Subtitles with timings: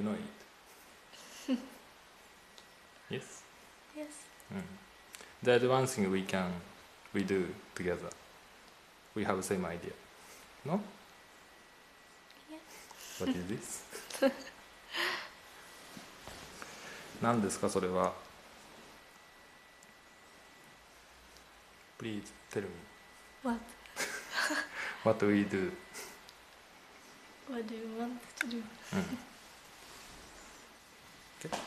[0.00, 1.58] You know it.
[3.10, 3.42] yes.
[3.94, 4.06] Yes.
[4.50, 4.62] Mm.
[5.42, 6.50] There's one thing we can
[7.12, 8.08] we do together.
[9.14, 9.92] We have same idea.
[10.64, 10.80] No?
[12.50, 12.60] Yes.
[13.18, 13.84] What is this?
[17.20, 18.14] 何ですかそれは
[21.98, 22.68] Please tell me
[23.42, 23.60] What?
[25.04, 25.70] what we do.
[27.50, 28.62] What do you want to do?
[28.94, 29.29] うん
[31.48, 31.60] はい。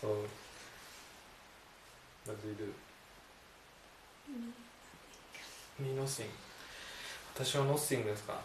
[0.00, 0.06] So,
[2.26, 2.72] what do you do?
[5.80, 6.30] Me nothing.
[7.34, 8.34] 私は nothing ですか？
[8.34, 8.38] も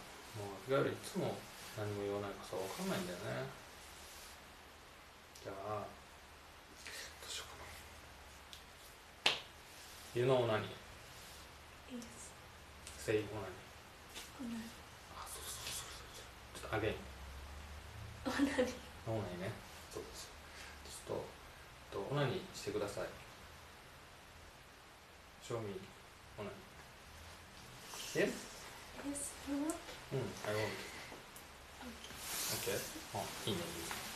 [0.68, 1.36] う、いわゆるいつも
[1.78, 3.46] 何も言わないからさ、わかんないんだよね。
[5.44, 5.86] じゃあ、
[7.22, 7.50] どうしよう
[9.26, 9.36] かな。
[10.20, 10.83] You know 何？
[13.06, 13.44] ?say 何
[14.48, 14.64] Onani.
[15.16, 16.60] あ、そうそうそうそう。
[16.60, 16.96] ちょっと again。
[18.26, 18.74] Onani.
[19.08, 19.52] オナニーね。
[19.94, 20.28] そうです。
[20.88, 21.18] ちょっ
[21.92, 23.08] と、とオナニーしてください。
[25.46, 25.76] show me
[26.40, 28.24] オナニー。
[28.24, 28.32] Yes?
[29.04, 29.34] Yes.
[29.50, 29.76] You want?
[30.14, 30.72] うん、I want.
[32.64, 32.80] Okay.
[33.16, 34.04] あ、いいね、いいね。「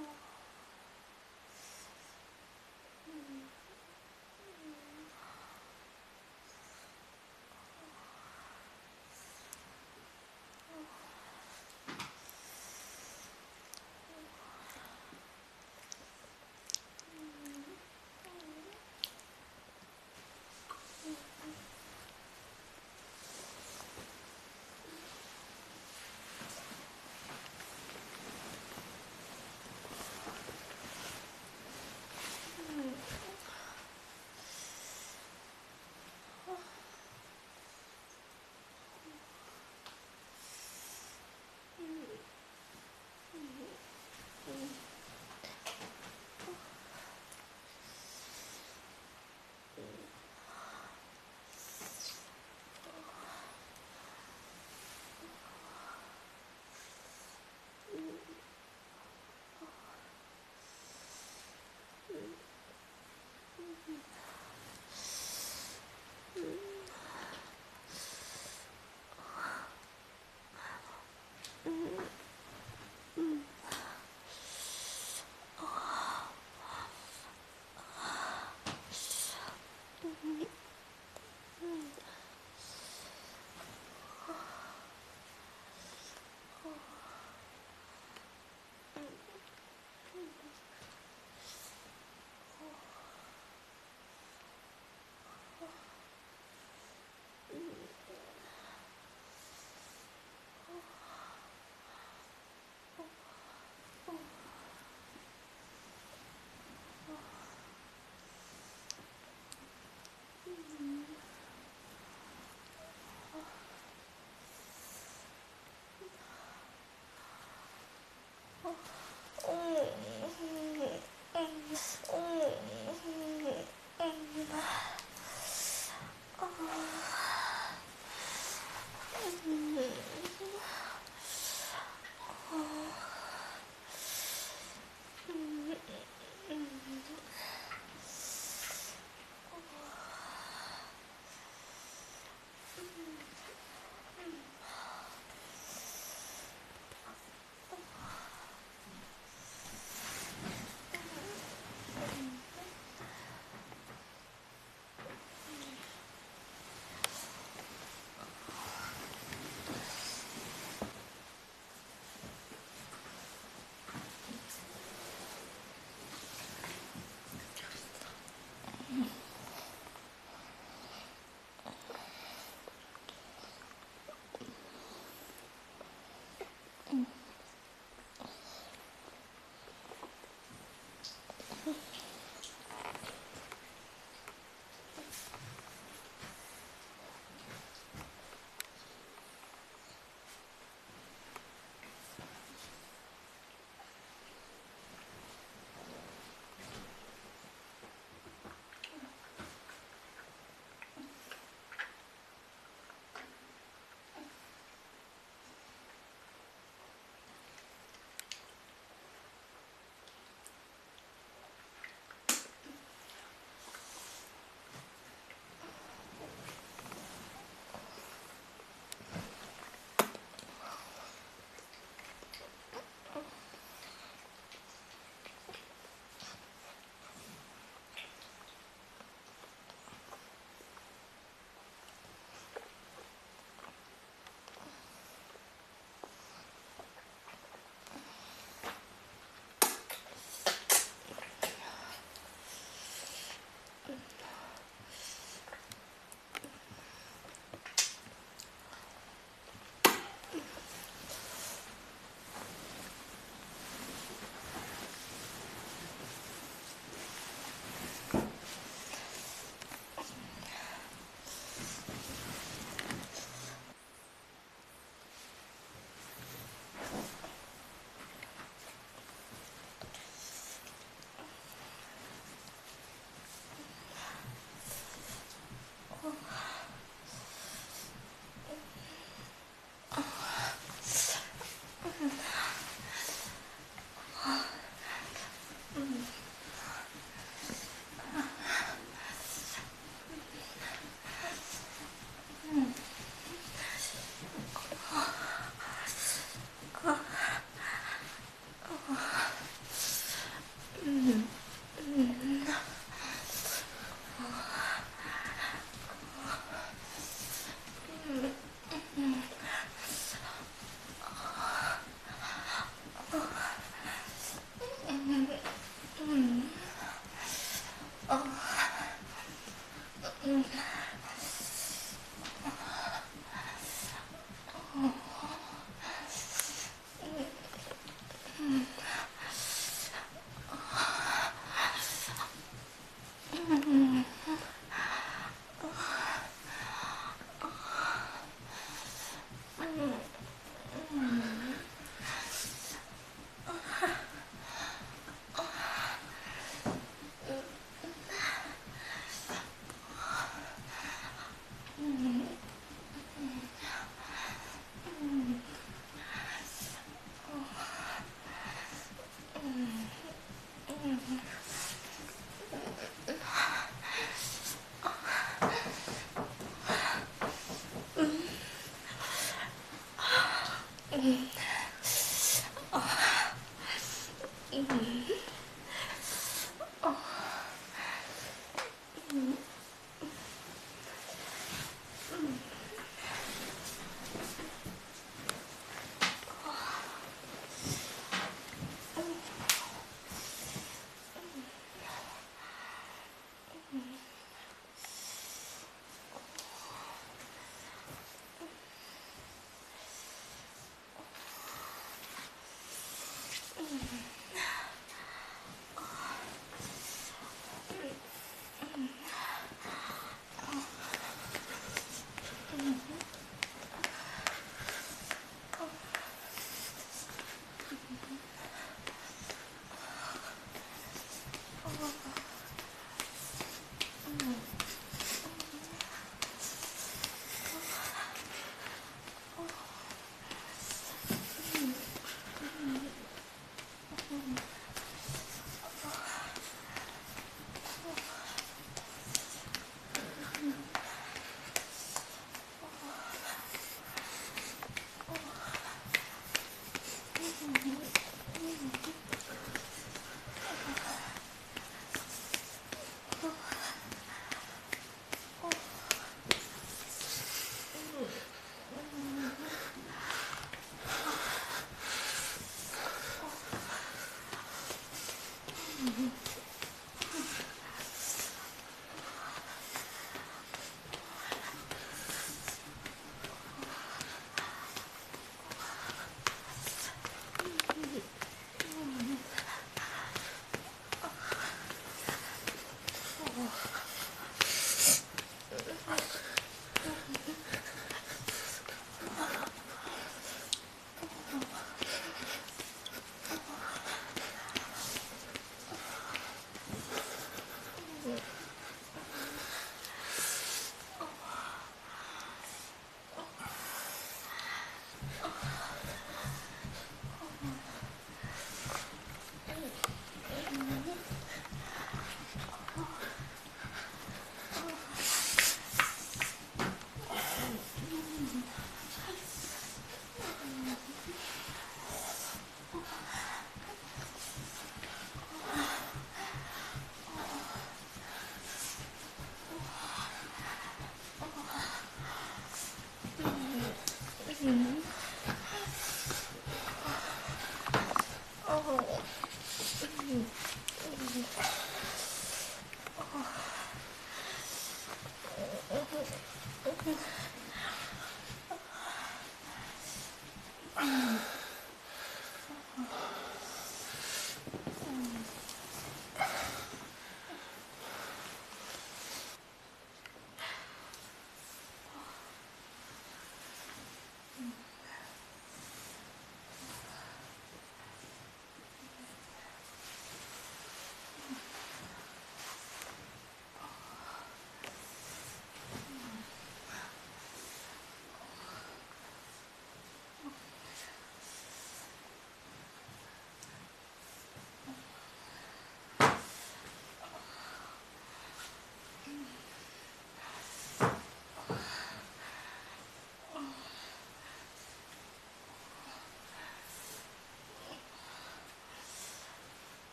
[0.00, 0.29] Bye.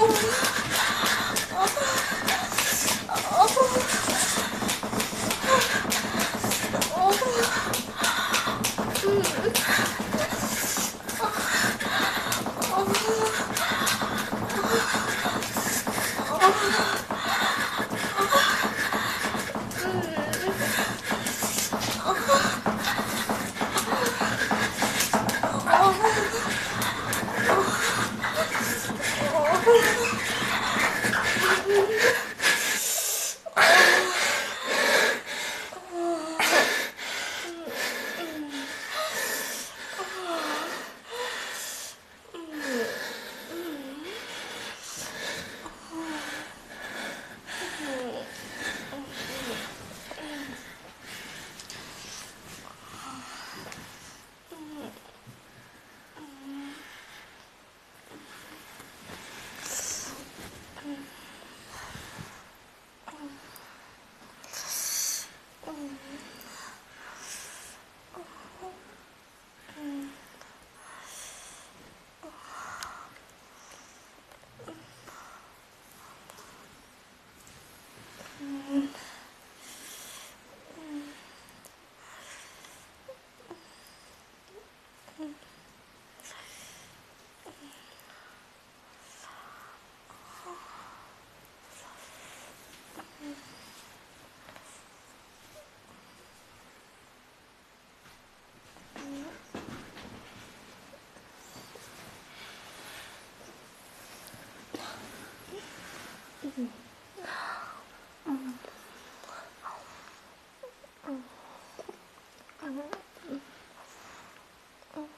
[0.00, 0.59] Tchau!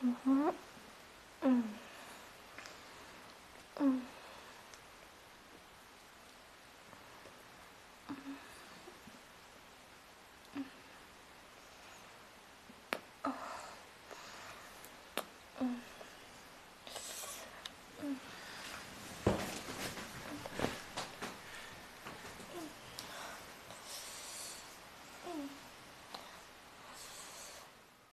[0.02, 0.16] 음.
[1.44, 1.74] 음.
[3.80, 4.06] 음.
[15.60, 15.91] 음.